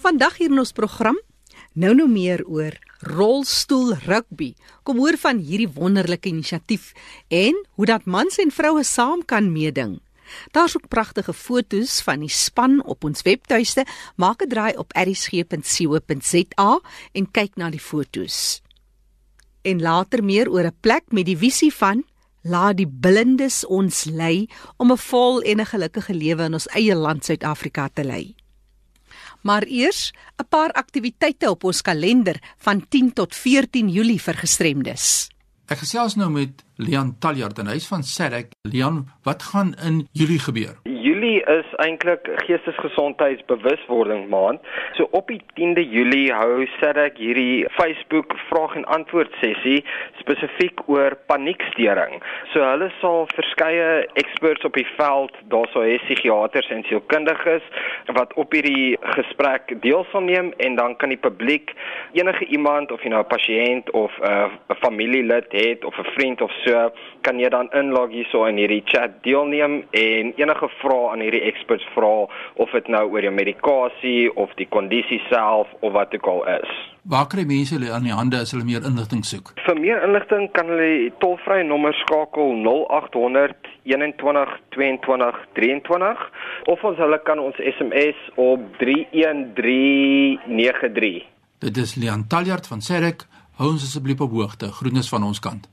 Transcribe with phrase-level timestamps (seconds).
[0.00, 1.18] Vandag hier in ons program
[1.76, 2.72] nou nou meer oor
[3.04, 4.54] rolstoel rugby.
[4.82, 6.94] Kom hoor van hierdie wonderlike inisiatief
[7.28, 9.98] en hoe dat mans en vroue saam kan meeding.
[10.56, 13.84] Daar's ook pragtige foto's van die span op ons webtuiste.
[14.16, 16.80] Maak 'n draai op erisg.co.za
[17.12, 18.62] en kyk na die foto's.
[19.62, 22.04] En later meer oor 'n plek met die visie van
[22.42, 26.94] laat die blindes ons lei om 'n vol en 'n gelukkige lewe in ons eie
[26.94, 28.39] land Suid-Afrika te lei.
[29.42, 35.28] Maar eers 'n paar aktiwiteite op ons kalender van 10 tot 14 Julie vir gestremdes.
[35.66, 38.54] Ek gesels nou met Leon Taljard en hy's van Sadek.
[38.68, 40.78] Leon, wat gaan in Julie gebeur?
[40.84, 44.60] Julie is eintlik geestesgesondheidsbewuswording maand.
[44.96, 49.82] So op die 10de Julie hou Sadek hierdie Facebook vraag en antwoord sessie
[50.22, 52.22] spesifiek oor paniekstering.
[52.54, 57.66] So hulle sal verskeie experts op die veld, daarso is psigiaters en sielkundiges
[58.16, 61.74] wat op hierdie gesprek deel sal neem en dan kan die publiek
[62.16, 66.40] enige iemand of jy nou 'n pasiënt of 'n uh, familielid het of 'n vriend
[66.40, 66.69] of so
[67.26, 71.86] kan jy dan inlog hierso in hierdie chat deelneem en enige vrae aan hierdie experts
[71.94, 72.14] vra
[72.62, 76.70] of dit nou oor jou medikasie of die kondisie self of wat ook al is.
[77.10, 79.46] Waar kry mense hulle aan die hande as hulle meer inligting soek?
[79.64, 83.56] Vir meer inligting kan hulle tolvrye nommer skakel 0800
[83.88, 86.20] 21 22 23
[86.72, 91.24] of ons hulle kan ons SMS op 31393.
[91.60, 93.26] Dit is Leon Taljard van Serek.
[93.60, 94.70] Hou ons asseblief op hoogte.
[94.72, 95.66] Groetnis van ons kant.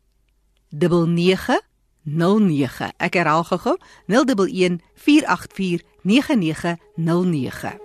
[0.70, 2.92] 9909.
[2.96, 7.84] Ek herhaal gou-gou 011 484 9909.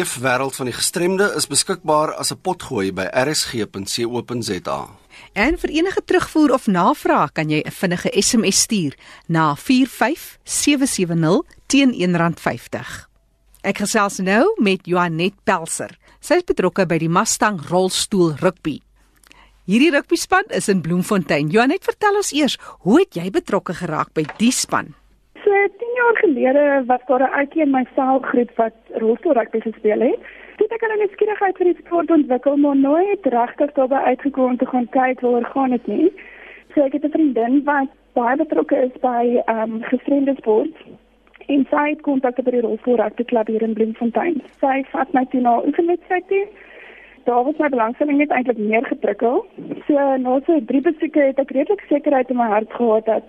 [0.00, 4.88] Leefwêreld van die gestremde is beskikbaar as 'n potgooi by rsg.co.za.
[5.32, 8.94] En vir enige terugvoer of navraag kan jy 'n vinnige SMS stuur
[9.26, 13.08] na 45770 teen R1.50.
[13.60, 15.98] Ek gesels nou met Joanet Pelser.
[16.20, 18.80] Sy is betrokke by die Mustang rolstoel rugby.
[19.64, 21.48] Hierdie rugby span is in Bloemfontein.
[21.48, 24.94] Joanet, vertel ons eers, hoe het jy betrokke geraak by die span?
[25.44, 30.00] So 10 jaar gelede was daar 'n ouetjie in my selgroep wat rolstoel rugby gespeel
[30.00, 30.20] het.
[30.56, 34.50] Toe het ek al 'n nuuskierigheid vir die sport ontwikkel, maar nooit regtig daarby uitgekom
[34.50, 36.12] om te gaan kyk waar gaan dit nie.
[36.74, 40.74] So ek het 'n vriendin wat baie betrokke is by ehm um, gestremde sport.
[41.46, 44.42] En sy het kontak met die rolstoel rugby klub hier in Bloemfontein.
[44.60, 46.46] Sy vat my toe na oefenwedstryd toe.
[47.24, 49.46] Daar was my belangstelling net eintlik meer geprikkel.
[49.86, 53.24] So na so drie besoeke het ek redelik sekerheid in my hart gehad dat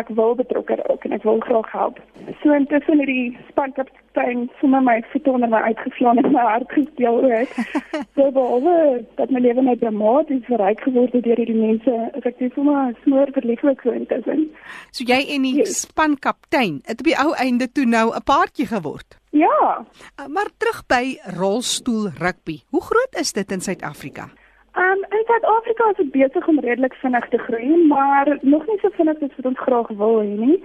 [0.00, 1.98] ek wil betrokke raak en ek wil graag help.
[2.42, 7.20] So intussen het die spankaptein sommer my voet onder my uitgeslaan en my hart gespeel
[7.22, 7.56] ook.
[8.16, 12.40] so behalwe dat my lewe net dramaties verryk geword het deur hierdie mense, is ek
[12.42, 14.46] net sommer smoor verlieflik so intussen.
[14.90, 15.84] So jy en die yes.
[15.86, 19.18] spankaptein het op die ou einde toe nou 'n paartjie geword.
[19.34, 19.86] Ja.
[20.20, 22.60] Uh, maar terug by rolstoel rugby.
[22.70, 24.30] Hoe groot is dit in Suid-Afrika?
[24.76, 28.90] Um, in Suid-Afrika is dit besig om redelik vinnig te groei, maar nog nie so
[28.96, 30.58] vinnig as wat ons graag wil hê nie.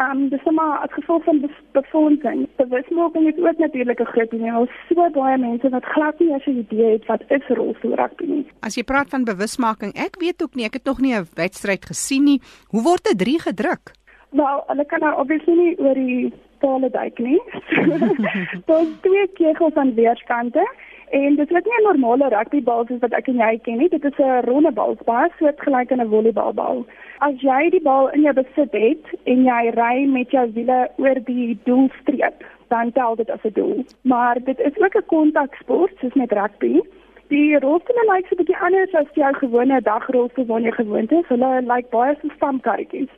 [0.00, 2.48] Um dis maar as gevolg van befondsing.
[2.56, 4.56] Bewusmaking is ook natuurlik 'n groot ding.
[4.56, 8.24] Ons so baie mense wat glad nie eens 'n idee het wat is rolstoel rugby
[8.24, 8.46] nie.
[8.60, 11.84] As jy praat van bewusmaking, ek weet ook nie, ek het nog nie 'n wedstryd
[11.84, 12.40] gesien nie.
[12.68, 13.92] Hoe word 'n 3 gedruk?
[14.30, 17.42] Wel, hulle kan nou obviously nie oor die tale duik nie.
[18.66, 20.68] Daar's twee kegels aan weerskante
[21.12, 23.88] en dit is nie 'n normale rugbybal soos wat ek en jy ken nie.
[23.88, 26.86] Dit is 'n ronde bal, baie soortgelyk aan 'n volleybalbal.
[27.18, 31.18] As jy die bal in jou besit het en jy ry met jou wiele oor
[31.24, 33.84] die doelstreep, dan tel dit as 'n doel.
[34.02, 36.80] Maar dit is ook 'n kontaksport soos met rugby.
[37.28, 41.28] Die rolstoele lyk so 'n bietjie anders as jou gewone dagrolstoel waarna jy gewoond is.
[41.28, 43.12] Hulle lyk baie so stampkarretjies.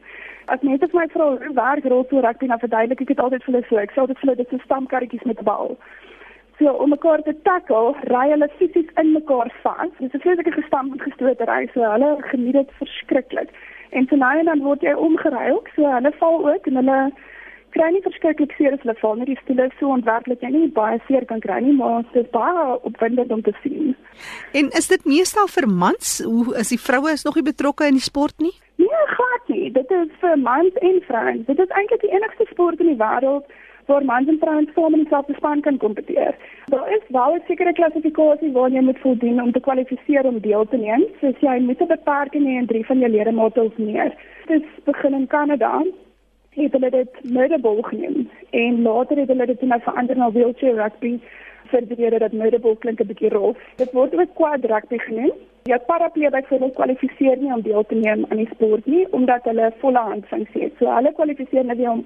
[0.46, 3.55] As mense vir my vra hoe werk rolstoel rugby, dan verduidelik ek dit altyd vir
[3.55, 3.76] hulle so.
[3.76, 5.76] Ek sê altyd vir hulle dit is stampkarretjies met 'n bal.
[6.59, 9.91] So om mekaar te tackle, ry hulle fisies in mekaar vas.
[9.99, 11.69] Dit is 'n vreeslike gestamp en gestote ry.
[11.75, 13.51] So hulle geniet dit verskriklik.
[13.91, 17.12] En so nou en dan word jy omgeruil, so hulle val ook en hulle
[17.71, 19.25] kry nie verskriklik seer as hulle val nie.
[19.25, 22.23] Die stoel is so ontwerp dat jy nie baie seer kan kry nie, maar dit
[22.25, 23.97] is baie opwindend om te sien.
[24.53, 26.21] En is dit meestal vir mans?
[26.23, 28.55] Hoe is die vroue is nog nie betrokke in die sport nie?
[28.77, 29.73] Nee, glad nie.
[29.73, 31.47] Dit is vir mans en vrouens.
[31.47, 33.51] Dit is eintlik die enigste sport in die wêreld
[33.87, 36.37] waar mans en vrouens saam in dieselfde span kan kompeteer.
[36.67, 40.69] Daar is wel 'n sekere klassifikasie waarna jy moet voldoen om te kwalifiseer om deel
[40.69, 41.05] te neem.
[41.21, 44.15] Soos jy moet 'n beperking hê in 3 van jou ledemate of meer.
[44.47, 45.83] Dit begin in Kanada
[46.51, 51.21] het hulle dit murderball genoem en later het hulle dit nou verander na wheelchair rugby
[51.71, 53.57] vir die rede dat murderball klink 'n bietjie rof.
[53.77, 55.33] Dit word ook quad rugby genoem.
[55.63, 59.73] Jou paraplee byvoorbeeld kwalifiseer nie om deel te neem aan die sport nie omdat hulle
[59.79, 60.73] volle handfunksie het.
[60.79, 62.05] So hulle kwalifiseer net om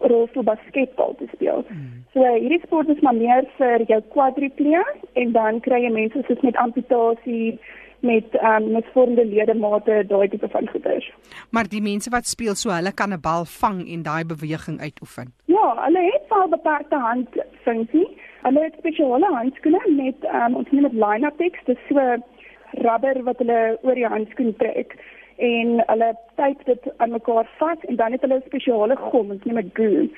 [0.00, 1.64] rolstoel basketbal te speel.
[1.68, 2.04] Hmm.
[2.12, 4.82] So hierdie sport is maar meer vir jou quadriplee
[5.12, 7.58] en dan kry jy mense soos met amputasie
[8.00, 11.10] met ehm um, met vormende ledemate daai tipe van goeders.
[11.50, 15.32] Maar die mense wat speel so hulle kan 'n bal vang en daai beweging uitoefen.
[15.44, 18.08] Ja, hulle het wel beperkte handfunksie.
[18.42, 21.98] Hulle het spesiale handskoene met ehm um, ons noem dit line-up-tex, dis so
[22.70, 24.96] rubber wat hulle oor die handskoen trek
[25.36, 29.44] en hulle typ dit aan mekaar vas en dan het hulle 'n spesiale gom, ons
[29.44, 30.10] noem dit glue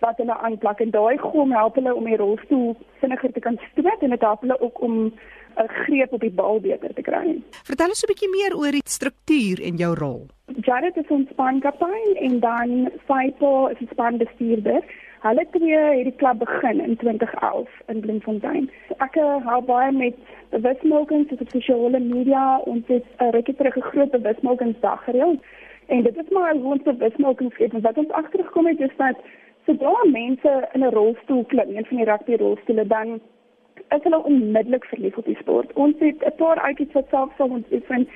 [0.00, 4.02] wat hulle aanplak en daai gom help hulle om die rolstoel vinniger te kan stoot
[4.02, 5.12] en dit help hulle ook om
[5.56, 7.42] 'n greep op die bal beter te kry.
[7.64, 10.26] Vertel ons 'n bietjie meer oor die struktuur en jou rol.
[10.60, 14.82] Jared is ons spankaptein en dan Saipo is die spanbestuurder.
[15.26, 18.70] Hulle twee het die klub begin in 2011 in Bloemfontein.
[19.02, 19.16] Ek
[19.48, 20.18] hou baie met
[20.54, 25.34] bewusmaking soos op sosiale media en dit 'n rukkie terug 'n groot bewusmakingsdag gereël.
[25.86, 29.16] En dit is maar hoe ons bewusmaking en wat ons agtergekom het is dat
[29.66, 33.20] sodra mense in 'n rolstoel klim, een van die rugby rolstoele dan
[33.88, 35.72] is hulle onmiddellik verlief op die sport.
[35.72, 38.08] Ons het 'n paar uitjies wat self sal ons oefen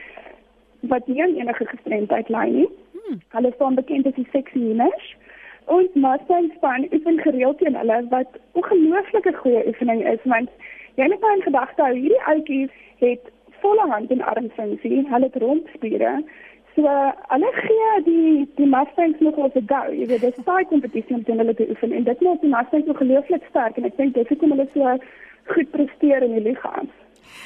[0.80, 2.68] wat nie enige gestremdheid lei nie.
[2.92, 3.20] Hmm.
[3.28, 5.16] Hulle staan bekend as die sexy mesh.
[5.70, 10.50] Ons Mustang span oefen gereeld teen hulle wat ongelooflike goeie oefening is want
[10.98, 12.72] jy moet aan gedagte hou hierdie ouetjies
[13.04, 13.30] het
[13.62, 16.12] volle hand en armfunksie, hulle het rompspiere.
[16.74, 16.94] So
[17.32, 19.80] hulle gee die die Mustangs nog op die go.
[19.94, 22.98] Jy weet dis baie kompetisie om hulle te oefen en dit maak die Mustangs so
[23.02, 24.96] gelooflik sterk en ek dink dit hoekom hulle so
[25.54, 26.86] goed presteer in die liga.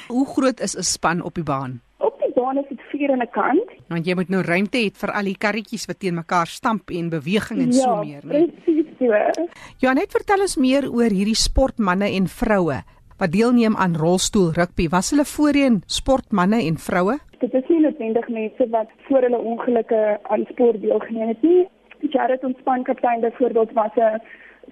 [0.07, 1.84] Hoe groot is 'n span op die baan?
[1.97, 3.69] Op die baan is dit 4 aan 'n kant.
[3.87, 7.09] Want jy moet nou ruimte hê vir al die karretjies wat teen mekaar stamp en
[7.09, 8.51] beweging en ja, so meer, né?
[8.51, 9.47] Presies so.
[9.77, 12.83] Joanet, vertel ons meer oor hierdie sportmense en vroue
[13.17, 14.89] wat deelneem aan rolstoel rugby.
[14.89, 17.17] Was hulle voorheen sportmense en vroue?
[17.39, 21.67] Dit is nie noodwendig mense wat voor hulle ongelukke aan sport deelgeneem het nie.
[22.11, 24.21] Jared ons spankaptein byvoorbeeld was 'n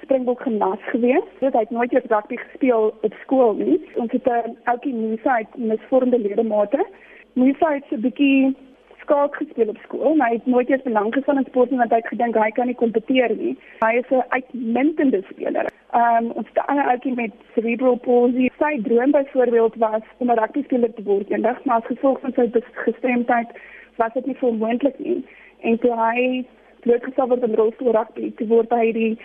[0.01, 1.23] Springbok gimnas gewees.
[1.39, 3.79] Dit het nooit eers rugby gespeel op skool nie.
[3.95, 6.87] Ons het 'n ouetjie Musa uit misvormde ledemate.
[7.33, 8.55] Musa het so 'n bietjie
[9.03, 11.91] skaak gespeel op skool, maar hy het nooit eens belang gestel in sport nie want
[11.91, 13.57] hy het gedink hy kan nie kompeteer nie.
[13.79, 15.67] Hy is 'n uitmuntende speler.
[15.91, 18.49] Ehm um, ons het 'n ander ouetjie met cerebral palsy.
[18.57, 22.33] Sy droom byvoorbeeld was om 'n rugby speler te word eendag, maar as gevolg van
[22.33, 22.49] sy
[22.85, 23.49] gestremdheid
[23.95, 25.25] was dit nie vir moontlik nie.
[25.59, 26.45] En toe hy
[26.79, 29.19] blootgestel word aan rolstoel rugby, toe word hy die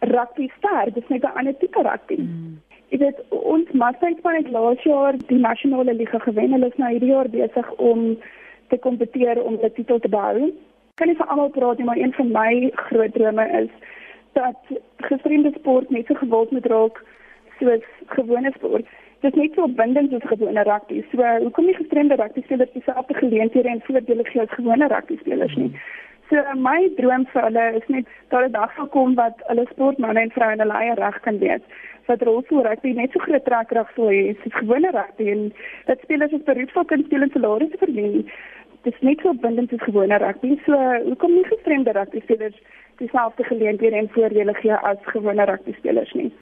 [0.00, 0.84] rugby ster.
[0.84, 2.16] Dit is net 'n ander tipe rugby.
[2.18, 2.60] Mm.
[2.94, 6.52] Ek het ons Mustangs van het laas jaar die nasionale liga gewen.
[6.54, 8.04] Hulle is nou hierdie jaar besig om
[8.70, 10.52] te kompeteer om die titel te behou.
[11.00, 13.72] Kan nie vir almal praat nie, maar een van my groot drome is
[14.38, 14.70] dat
[15.08, 17.02] gestremde sport net so gewild moet raak
[17.58, 18.86] soos gewone sport.
[19.26, 21.02] Dit is net so opwindend soos gewone rugby.
[21.10, 25.58] So hoekom nie gestremde rugby spelers dieselfde geleenthede en voordele gee as gewone rugby spelers
[25.58, 25.72] nie?
[26.30, 30.20] So my droom vir hulle is net dat 'n dag sal kom wat hulle sportmense
[30.20, 31.64] en vroue in hulle eie reg kan wees.
[32.06, 35.52] Dat rolstoel rugby net so groot trekkrag sou hê soos gewone rugby en
[35.86, 38.24] dat spelers as beroepsvolk kan speel en salarisse verdien
[38.84, 40.56] dis net so bindend soos gewone rugby.
[40.66, 40.72] So
[41.08, 42.56] hoekom nie gestremde rugby spelers
[43.00, 46.32] dieselfde geleenthede en voordele gee as gewone rugby spelers nie?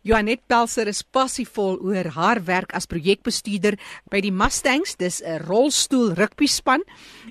[0.00, 3.74] Joanet Pelser is passievol oor haar werk as projekbestuurder
[4.08, 6.80] by die Mustangs, dis 'n rolstoel rugby span.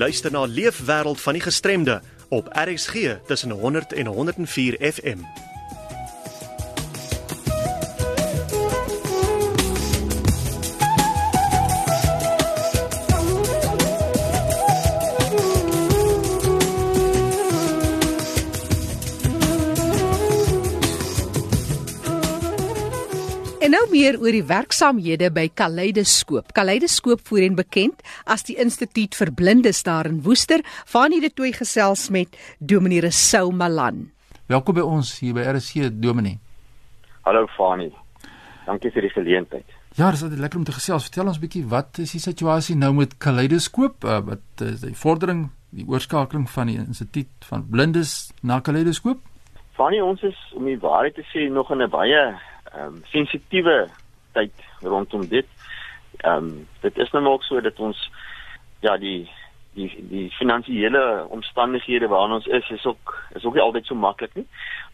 [0.00, 5.18] luister na Leefwêreld van die Gestremde op RXG tussen 100 en 104 FM.
[23.70, 26.48] En nou meer oor die werksaamhede by Kaleidoskoop.
[26.56, 30.64] Kaleidoskoop voorheen bekend as die Instituut vir Blindes daar in Woester.
[30.90, 34.08] Fanie de Tooi gesels met Dominee Resou Malan.
[34.50, 36.40] Welkom by ons hier by RC Dominee.
[37.22, 37.92] Hallo Fanie.
[38.66, 39.78] Dankie vir die geleentheid.
[39.94, 41.06] Ja, dis altyd lekker om te gesels.
[41.06, 44.02] Vertel ons 'n bietjie wat is die situasie nou met Kaleidoskoop?
[44.02, 49.22] Uh, wat is die vordering, die oorskakeling van die Instituut van Blindes na Kaleidoskoop?
[49.78, 53.88] Fanie, ons is om die waarheid te sê nog in 'n baie ehm um, sensitiewe
[54.32, 55.46] tyd rondom dit.
[56.16, 58.10] Ehm um, dit is nou ook so dat ons
[58.80, 59.30] ja die
[59.74, 64.34] die die finansiële omstandighede waarin ons is is ook is ook nie altyd so maklik
[64.34, 64.46] nie.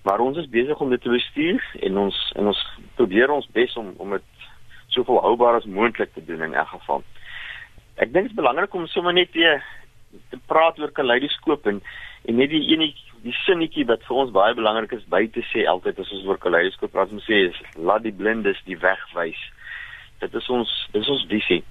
[0.02, 2.64] Maar ons is besig om dit te bestuur en ons en ons
[2.94, 4.48] probeer ons bes om om dit
[4.88, 7.02] so volhoubaar as moontlik te doen in elk geval.
[7.96, 9.64] Ek dink dit is belangrik om sommer net weer
[10.30, 11.82] te praat oor kaleidoskoop en
[12.26, 15.66] en net die enetjie die sinnetjie wat vir ons baie belangrik is by te sê
[15.66, 19.38] altyd as ons oor kaleidoskoop praat om sê is laat die blindes die weg wys.
[20.20, 21.62] Dit is ons dit is ons visie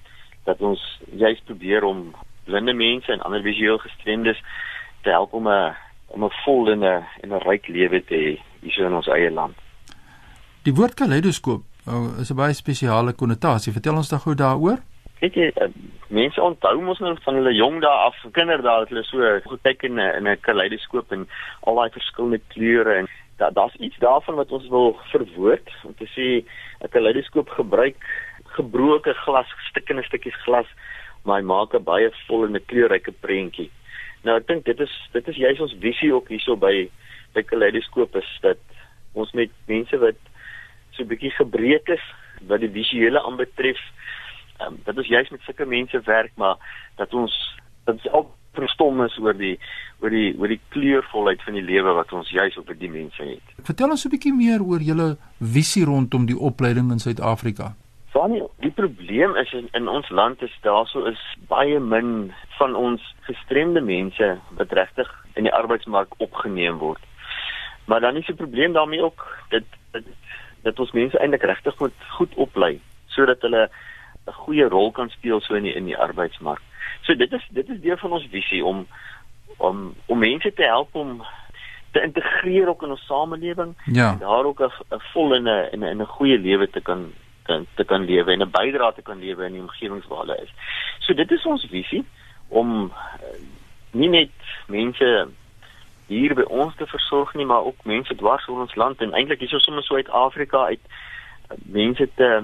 [0.46, 0.82] dat ons
[1.18, 2.14] juist probeer om
[2.46, 4.42] blinde mense en ander visueel gestremdes
[5.04, 5.76] te help om 'n
[6.08, 9.32] om 'n vol en 'n en 'n ryk lewe te hê hier in ons eie
[9.32, 9.56] land.
[10.64, 13.74] Die woord kaleidoskoop oh, is 'n baie spesiale konnotasie.
[13.74, 14.80] Vertel ons dan gou daaroor.
[15.26, 15.72] Weet jy, uh,
[16.14, 19.96] mense onthou mos nog van hulle jong dae af, kinderdae dat hulle so gekyk in
[19.98, 21.24] 'n in 'n kaleidoskoop en
[21.66, 23.08] al daai verskillende kleure en
[23.40, 26.28] da daar's iets daarvan wat ons wil verwoord om te sê
[26.84, 27.98] 'n kaleidoskoop gebruik
[28.58, 30.70] gebroke glas, stikkende stukkies glas,
[31.24, 33.72] maar hy maak 'n baie vol en 'n kleurryke prentjie.
[34.24, 36.90] Nou ek dink dit is dit is juist ons visie ook hierso by
[37.34, 38.62] by kaleidoskoop is dat
[39.14, 40.22] ons met mense wat
[40.92, 42.06] so 'n bietjie gebreek is
[42.48, 43.82] wat die visuele aanbetref
[44.62, 46.58] um, dat ons juist met sulke mense werk maar
[46.96, 47.36] dat ons
[47.86, 49.56] dat ons al verstom is oor die
[50.04, 53.56] oor die oor die kleurvolheid van die lewe wat ons juist op die mense het.
[53.68, 57.76] Vertel ons 'n bietjie meer oor julle visie rondom die opleiding in Suid-Afrika.
[58.16, 63.02] Vanie, die probleem is in, in ons land is daarso is baie min van ons
[63.28, 67.02] gestremde mense wat regtig in die arbeidsmark opgeneem word.
[67.86, 70.04] Maar dan is die probleem daarmee ook dat dat,
[70.64, 73.70] dat ons mense eintlik regtig moet goed oplei sodat hulle
[74.28, 76.62] 'n goeie rol kan speel so in die in die arbeidsmark.
[77.02, 78.88] So dit is dit is deel van ons visie om
[79.58, 81.24] om om mense te help om
[81.92, 84.12] te integreer ook in ons samelewing Ja.
[84.12, 87.14] en daar ook 'n 'n vol en 'n en 'n goeie lewe te kan
[87.44, 90.42] kan te kan lewe en 'n bydrae te kan lewe in die omgewings waar hulle
[90.44, 90.54] is.
[91.00, 92.06] So dit is ons visie
[92.48, 93.40] om uh,
[93.92, 94.30] nie net
[94.68, 95.28] mense
[96.08, 99.40] hier by ons te versorg nie, maar ook mense dwars oor ons land en eintlik
[99.40, 100.80] hierso sommer so uit Afrika uit
[101.52, 102.44] uh, mense te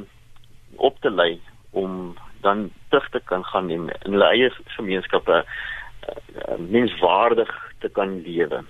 [0.75, 1.41] op te lei
[1.71, 8.21] om dan terug te kan gaan en in hulle eie gemeenskappe uh, menswaardig te kan
[8.21, 8.63] lewe.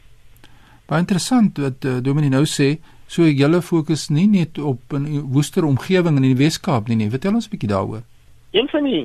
[0.86, 2.76] Baie interessant wat uh, Dominee nou sê,
[3.12, 5.04] So julle fokus nie net op 'n
[5.34, 7.10] woester omgewing in die Wes-Kaap nie, nee.
[7.10, 8.04] Vertel ons 'n bietjie daaroor.
[8.52, 9.04] Een van die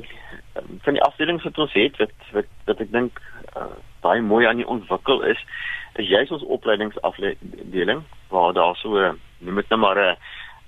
[0.85, 3.21] van die afdelings wat ons het wat wat wat ek dink
[3.57, 5.41] uh, baie mooi aan die ontwikkel is,
[5.95, 8.89] is juist ons opleidingsafdeling waar daar so
[9.39, 10.17] noem dit nou maar 'n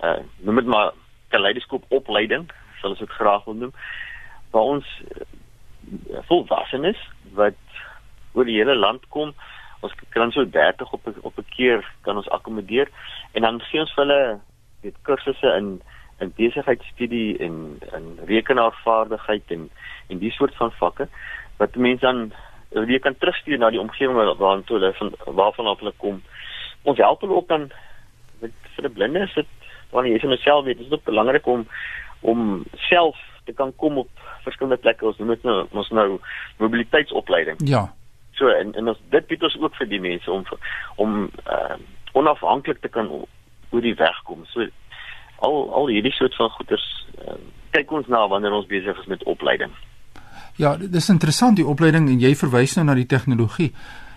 [0.06, 0.92] uh, noem dit maar
[1.28, 3.74] kaleidoskoop opleiding, sal ons dit graag wil noem,
[4.50, 5.28] waar ons uh,
[6.28, 6.98] volwassenes
[7.38, 7.60] wat
[8.32, 9.34] oor die hele land kom
[9.80, 12.88] ons kan so 30 op op 'n keer kan ons akkommodeer
[13.32, 14.40] en dan gee ons vir hulle
[14.82, 15.80] dit kursusse in
[16.18, 19.70] in besigheidstudie en in rekenaarvaardigheid en
[20.08, 21.08] en die soort van vakke
[21.58, 22.32] wat mense dan
[22.70, 26.22] jy kan terugstuur na die omgewing waartoe hulle van waarvan af hulle kom.
[26.82, 27.70] Ons help hulle ook dan
[28.40, 29.46] met vir die blinde is dit
[29.90, 31.66] wanneer jy vir jouself weet, is dit belangrik om
[32.20, 34.08] om self te kan kom op
[34.44, 35.06] verskillende plekke.
[35.06, 36.08] Ons noem dit nou ons nou
[36.62, 37.60] mobiliteitsopleiding.
[37.68, 37.86] Ja.
[38.38, 40.44] So en en ons dit bied ons ook vir die mense om
[40.96, 41.76] om uh,
[42.18, 44.44] onafhanklik te kan oor die weg kom.
[44.52, 44.66] So
[45.46, 46.86] al al hierdie soort van goeders
[47.24, 47.38] uh,
[47.76, 49.72] kyk ons na wanneer ons besig is met opleiding.
[50.58, 53.72] Ja, dis interessant die opleiding en jy verwys nou na die tegnologie.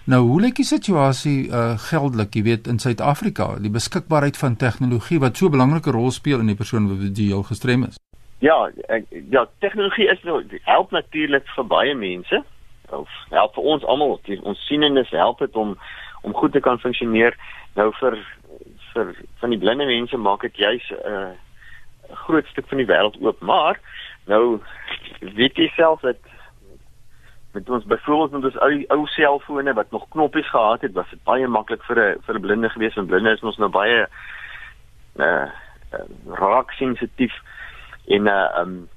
[0.05, 5.19] Nou hoe lyk die situasie uh geldelik, jy weet, in Suid-Afrika, die beskikbaarheid van tegnologie
[5.21, 7.99] wat so 'n belangrike rol speel in die persoon wat visueel gestrem is?
[8.39, 12.43] Ja, ek, ja, tegnologie is nou help natuurlik vir baie mense
[12.89, 14.19] of help vir ons almal.
[14.41, 15.77] Ons sienendes help dit om
[16.21, 17.37] om goed te kan funksioneer.
[17.75, 18.17] Nou vir
[18.93, 21.29] vir van die blinde mense maak dit juis 'n uh,
[22.25, 23.39] groot stuk van die wêreld oop.
[23.39, 23.79] Maar
[24.25, 24.59] nou
[25.19, 26.17] weet jy self dat
[27.51, 31.23] met ons byvoorbeeld met ons ou ou selfone wat nog knoppies gehad het was dit
[31.23, 34.07] baie maklik vir 'n vir 'n blinde gewees en blinde is ons nou baie
[35.15, 35.47] uh, uh
[36.27, 37.33] raak sensitief
[38.07, 38.89] en uh um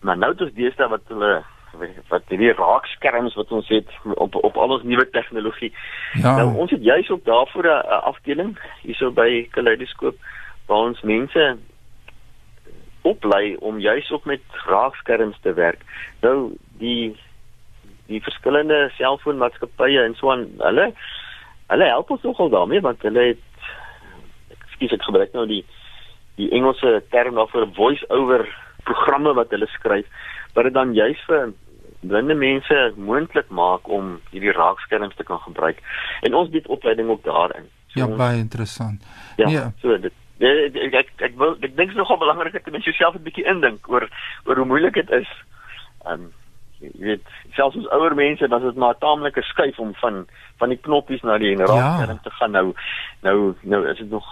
[0.00, 1.42] maar nou dis deesdae wat hulle
[2.08, 5.72] wat hierdie raakskerms wat ons het op op al ons nuwe tegnologie.
[6.12, 6.36] Ja.
[6.36, 10.16] Nou ons het juis ook daarvoor 'n afdeling hierso by Kaleidoskoop
[10.66, 11.56] waar ons mense
[13.02, 15.80] oplei om juis ook met raakskerms te werk.
[16.20, 17.16] Nou die
[18.10, 20.90] die verskillende selfoonmaatskappye en so aan hulle
[21.70, 23.46] hulle help ons nogal daarmee want hulle het
[24.56, 25.62] ekskuus ek gebruik nou die
[26.40, 28.46] die Engelse term daarvoor voice over
[28.88, 30.06] programme wat hulle skryf
[30.54, 31.52] wat dit dan juis vir
[32.00, 35.82] blinde mense moontlik maak om hierdie raakskerms te kan gebruik.
[36.24, 37.68] En ons bied opleiding ook daarin.
[37.92, 39.04] So, ja, baie interessant.
[39.36, 39.66] Ja, nee.
[39.82, 42.80] so dit ek ek ek, ek wil ek dink dit is nogal belangrik dat jy
[42.88, 44.08] jouself 'n bietjie indink oor
[44.46, 45.28] oor hoe moeilik dit is.
[46.06, 46.32] Um
[46.80, 50.26] jy weet selfs ons ouer mense is dit maar 'n taamlike skuif om van
[50.58, 52.22] van die knoppies na die raakskerm ja.
[52.22, 52.50] te gaan.
[52.50, 52.74] Nou
[53.20, 54.26] nou nou is dit nog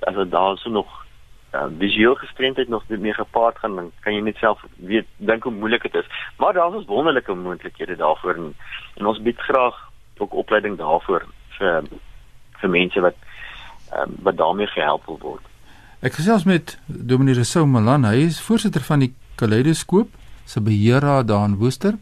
[0.00, 1.06] as dit daar so nog
[1.54, 5.52] uh, visueel gestremdheid nog meer gepaard gaan dan kan jy net self weet dink hoe
[5.52, 6.08] moeilik dit is.
[6.36, 8.54] Maar daar is wonderlike moontlikhede daarvoor en,
[8.94, 11.26] en ons bied graag ook opleiding daarvoor
[11.58, 11.82] vir
[12.60, 13.16] vir mense wat
[13.96, 15.44] um, wat daarmee gehelp wil word.
[16.00, 20.19] Ek gesels met Dominee Rousseau Malan hy is voorsitter van die Kaleidoskoop
[20.50, 21.94] se beheerraad daar in Woester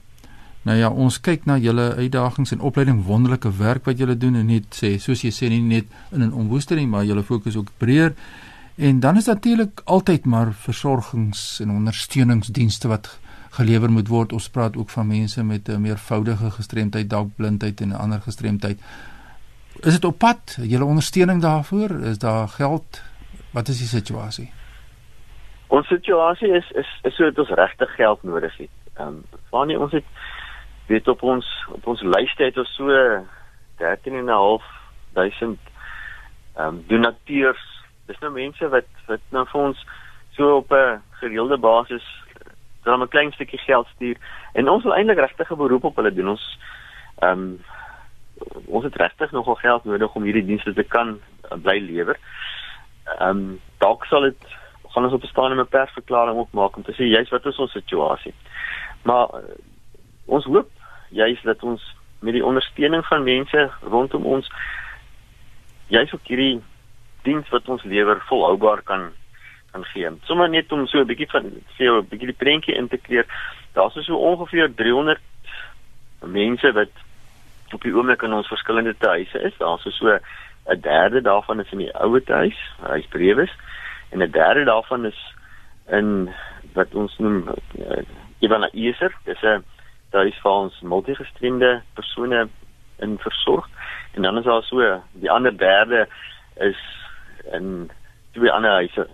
[0.68, 4.50] Nou ja, ons kyk na julle uitdagings en opleiding wonderlike werk wat julle doen en
[4.50, 7.70] net sê soos jy sê nie net in 'n omwoester nie, maar julle fokus ook
[7.78, 8.12] breër.
[8.76, 13.18] En dan is natuurlik altyd maar versorgings en ondersteuningsdienste wat
[13.50, 14.32] gelewer moet word.
[14.32, 18.78] Ons praat ook van mense met 'n meervoudige gestremdheid, dalk blindheid en 'n ander gestremdheid.
[19.80, 20.58] Is dit op pad?
[20.60, 21.90] Julle ondersteuning daarvoor?
[21.90, 23.02] Is daar geld?
[23.50, 24.50] Wat is die situasie?
[25.68, 28.74] Ons situasie is is is so dat ons regtig geld nodig het.
[28.96, 30.04] Ehm um, wanneer ons het
[30.86, 32.94] weet op ons op ons lyste het ons so 13.500
[35.38, 35.56] ehm
[36.56, 37.64] um, donateurs
[38.06, 39.86] dis nou mense wat wat nou vir ons
[40.36, 42.06] so op 'n gereelde basis
[42.82, 44.16] dan 'n klein stukkie geld stuur
[44.52, 46.58] en ons wil eintlik regtig 'n beroep op hulle doen ons
[47.18, 47.64] ehm um,
[48.66, 51.20] ons het regtig nogal geld nodig om hierdie dienste te kan
[51.52, 52.16] uh, bly lewer.
[53.04, 54.42] Ehm um, dalk sal dit
[54.88, 57.58] gaan ons op 'n in 'n persverklaring ook maak om te sê juist wat is
[57.58, 58.34] ons situasie.
[59.02, 59.40] Maar uh,
[60.26, 60.70] ons hoop
[61.10, 64.50] juist dat ons met die ondersteuning van mense rondom ons
[65.86, 66.60] juist ook hierdie
[67.22, 69.10] diens wat ons lewer volhoubaar kan
[69.72, 70.10] kan gee.
[70.22, 71.44] Sommige net om so 'n bietjie van
[71.76, 73.26] vir 'n bietjie die prentjie in te kleer.
[73.72, 75.20] Daar's so ongeveer 300
[76.20, 76.90] mense wat
[77.72, 79.56] op die oomblik in ons verskillende huise is.
[79.58, 80.18] Daar's so
[80.68, 83.52] 'n derde daarvan is in die ouer huis, huis Brewes,
[84.10, 85.34] en 'n derde daarvan is
[85.86, 86.30] in
[86.72, 88.02] wat ons noem uh,
[88.38, 89.14] Ivana Eser.
[89.24, 89.64] Dis 'n
[90.10, 92.48] huis vir ons multigestremde persone
[92.98, 93.68] in versorg.
[94.14, 96.08] En dan is daar so die ander derde
[96.56, 96.78] is
[97.52, 97.90] in
[98.32, 99.08] twee ander huise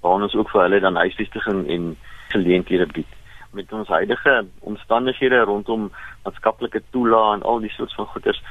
[0.00, 1.96] waar ons ook vir hulle dan huisvestiging en
[2.28, 3.12] geleenthede bied.
[3.50, 5.92] Met ons huidige omstandighede rondom
[6.22, 8.42] maatskaplike toelaag en al die soort van goederes,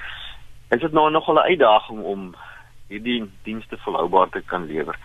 [0.69, 2.35] is dit nou nogal 'n uitdaging om
[2.87, 4.97] hierdie dienste volhoubaar te kan lewer.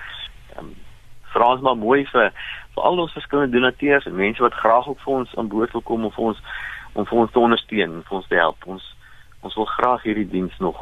[0.58, 0.74] Um,
[1.32, 2.32] vra ons maar mooi vir
[2.74, 5.82] vir al ons verskillende donateurs en mense wat graag ook vir ons aan boord wil
[5.82, 6.42] kom om vir ons
[6.94, 8.66] om vir ons te ondersteun, vir ons te help.
[8.66, 8.94] Ons
[9.46, 10.78] ons wil graag hierdie diens nog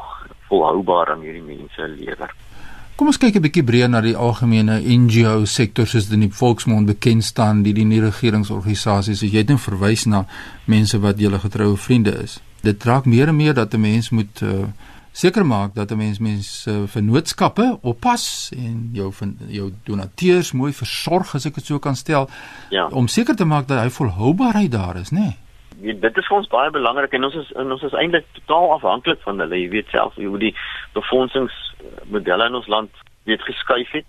[0.49, 2.31] volhoubaar aan hierdie mense lewer.
[2.97, 6.33] Kom ons kyk 'n bietjie breër na die algemene NGO sektor soos dit in die
[6.33, 9.21] volksmond bekend staan, die die nie regeringsorganisasies.
[9.21, 10.25] Jy het nou verwys na
[10.65, 12.41] mense wat julle getroue vriende is.
[12.63, 14.65] Dit raak meer en meer dat 'n mens moet uh,
[15.17, 20.73] seker maak dat 'n mens mense uh, vennootskappe oppas en jou van jou donateurs mooi
[20.73, 22.29] versorg as ek dit so kan stel.
[22.69, 22.87] Ja.
[22.87, 25.19] Om seker te maak dat hy volhoubaarheid daar is, né?
[25.19, 25.35] Nee?
[25.81, 28.71] Ja, dit is vir ons baie belangrik en ons is en ons is eintlik totaal
[28.77, 29.59] afhanklik van hulle.
[29.61, 30.55] Jy weet self hoe die
[30.97, 34.07] befondsingsmodelle in ons land weet geskuif het.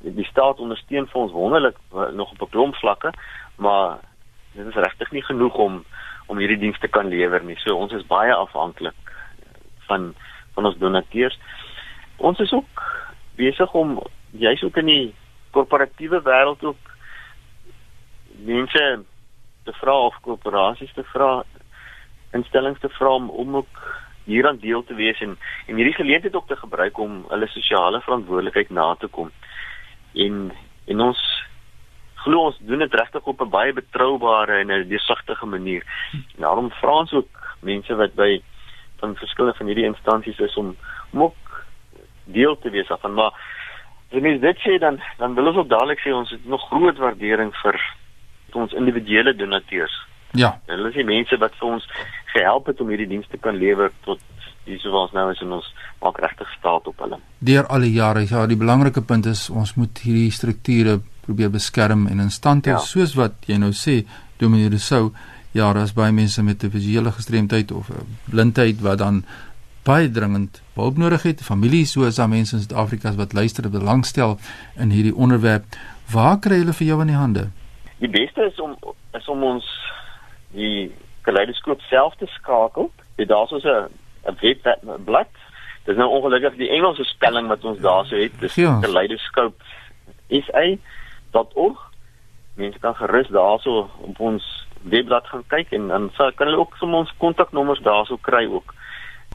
[0.00, 3.12] Die staat ondersteun vir ons wonderlik eh, nog op 'n klomp vlakke,
[3.56, 3.98] maar
[4.54, 5.84] dit is regtig nie genoeg om
[6.26, 7.56] om hierdie dienste kan lewer nie.
[7.58, 8.94] So ons is baie afhanklik
[9.88, 10.14] van
[10.54, 11.38] van ons donateurs.
[12.16, 12.82] Ons is ook
[13.36, 13.98] besig om
[14.30, 15.14] jy's ook in die
[15.50, 16.92] korporatiewe wêreld ook
[18.46, 18.84] mense
[19.64, 21.42] te vra of koöperasies te vra
[22.36, 23.82] instellings te vra om om ook
[24.24, 25.36] hieraan deel te wees en
[25.66, 29.30] en hierdie geleentheid ook te gebruik om hulle sosiale verantwoordelikheid na te kom.
[30.14, 30.50] En
[30.86, 31.20] en ons
[32.24, 35.82] glo ons doen dit regtig op 'n baie betroubare en 'n deursigtige manier.
[36.12, 38.42] En daarom vra ons ook mense wat by
[39.00, 40.74] van verskillende van hierdie instansies is om
[41.12, 41.64] om ook
[42.30, 43.34] deel te wees van maar
[44.10, 46.98] as mens dit sê dan dan wil ons ook dadelik sê ons het nog groot
[46.98, 47.80] waardering vir
[48.52, 49.94] ons individuele donateurs.
[50.34, 50.56] Ja.
[50.66, 51.86] Hulle is die mense wat vir ons
[52.32, 54.22] gehelp het om hierdie dienste kan lewer tot
[54.66, 55.68] dis hoe ons nou is en ons
[56.02, 57.18] maak regtig staat op hulle.
[57.38, 62.06] Deur al die jare, ja, die belangrike punt is ons moet hierdie strukture probeer beskerm
[62.10, 62.84] en in stand hou ja.
[62.84, 64.00] soos wat jy nou sê,
[64.40, 65.10] Dominee Rousseau,
[65.52, 69.24] ja, daar's baie mense met 'n visuele gestremdheid of 'n blindheid wat dan
[69.82, 71.42] baie dringend hulp nodig het.
[71.42, 74.38] Familie soos daar mense in Suid-Afrika wat luister en belangstel
[74.76, 75.64] in hierdie onderwerp.
[76.12, 77.48] Waar kry hulle vir jou in die hande?
[77.98, 78.76] Die beste is om
[79.12, 79.66] is om ons
[80.56, 82.90] die kaleidoskoop self te skakel.
[83.16, 83.88] Dit daar's so 'n
[84.24, 85.28] 'n webblad.
[85.84, 88.40] Dis nou ongelukkig die Engelse spelling wat ons daarso het.
[88.40, 88.78] Dis ja.
[88.80, 89.62] kaleidoskoop
[90.28, 91.78] sa.org.
[92.54, 97.04] Mense kan gerus daarso op ons webblad gaan kyk en dan kan hulle ook sommer
[97.04, 98.74] ons kontaknommers daarso kry ook.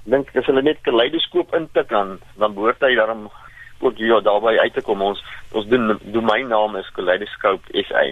[0.04, 3.28] Dink as hulle net kaleidoskoop intik dan dan behoort hy daarom
[3.80, 8.06] ook hier daarby uit te kom ons ons doen domeinnaam is kaleidoskoop sa.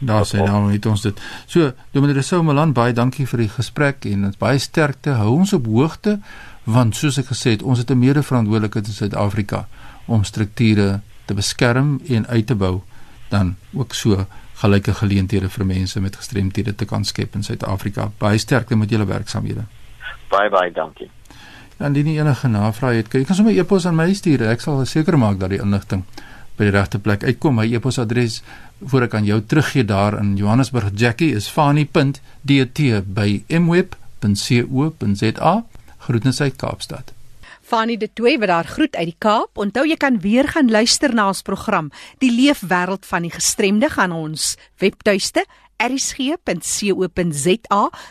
[0.00, 1.18] Daar sê nou het ons dit.
[1.46, 5.18] So, Dominee Rousseau Malan, baie dankie vir die gesprek en baie sterkte.
[5.20, 6.18] Hou ons op hoogte
[6.64, 9.66] want soos ek gesê het, ons het 'n mede-verantwoordelikheid in Suid-Afrika
[10.06, 12.80] om strukture te beskerm en uit te bou
[13.28, 14.26] dan ook so
[14.60, 18.10] gelyke geleenthede vir mense met gestremthede te kan skep in Suid-Afrika.
[18.18, 19.64] Baie sterkte met julle werksamehede.
[20.30, 21.10] Baie baie dankie.
[21.78, 24.42] Dan indien enige navrae het, kan jy sommer e-pos aan my stuur.
[24.52, 26.02] Ek sal seker maak dat die inligting
[26.58, 27.56] by die regte plek uitkom.
[27.56, 28.42] My e-posadres
[28.84, 32.80] voor ek aan jou teruggee daar in Johannesburg Jackie is fani.dt
[33.16, 35.54] by mweb.co.za.
[36.04, 37.19] Groetens uit Kaapstad.
[37.70, 39.58] Fani de Tooi wat daar groet uit die Kaap.
[39.62, 44.10] Onthou jy kan weer gaan luister na ons program Die Leefwêreld van die Gestremde gaan
[44.10, 45.44] ons webtuiste
[45.80, 47.12] rsg.co.za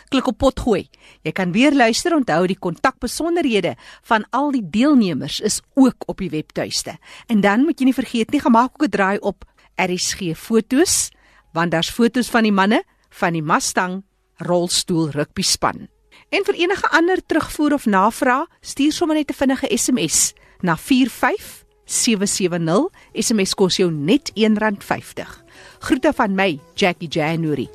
[0.08, 0.88] klik op potgooi.
[1.22, 3.76] Jy kan weer luister, onthou die kontakbesonderhede
[4.08, 6.96] van al die deelnemers is ook op die webtuiste.
[7.28, 9.44] En dan moet jy nie vergeet nie, gemaak ook 'n draai op
[9.76, 11.10] RSG fotos,
[11.52, 14.02] want daar's fotos van die manne van die Mustang
[14.36, 15.88] rolstoel rugby span.
[16.30, 22.88] En vir enige ander terugvoer of navraag, stuur sommer net 'n vinnige SMS na 45770.
[23.12, 25.44] SMS kos jou net R1.50.
[25.78, 27.70] Groete van my, Jackie January.